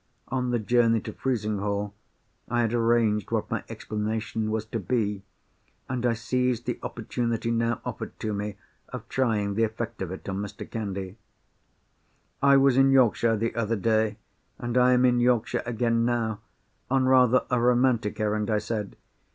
[0.29, 1.93] On the journey to Frizinghall
[2.49, 8.19] I had arranged what my explanation was to be—and I seized the opportunity now offered
[8.21, 8.57] to me
[8.89, 10.67] of trying the effect of it on Mr.
[10.67, 11.17] Candy.
[12.41, 14.17] "I was in Yorkshire, the other day,
[14.57, 16.39] and I am in Yorkshire again now,
[16.89, 18.95] on rather a romantic errand," I said.